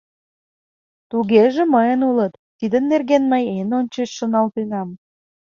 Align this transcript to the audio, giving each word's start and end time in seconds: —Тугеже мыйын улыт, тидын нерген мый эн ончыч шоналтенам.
—Тугеже 1.09 1.63
мыйын 1.73 2.01
улыт, 2.09 2.33
тидын 2.59 2.83
нерген 2.91 3.23
мый 3.31 3.43
эн 3.57 3.69
ончыч 3.79 4.09
шоналтенам. 4.17 4.89